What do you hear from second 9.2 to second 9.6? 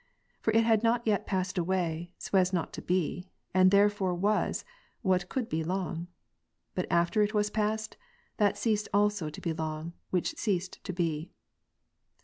to be